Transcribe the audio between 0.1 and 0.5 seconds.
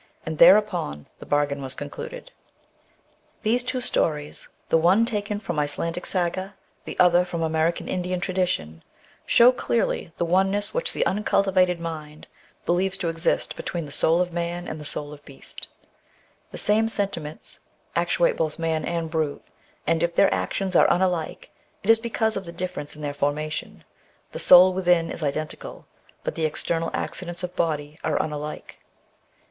And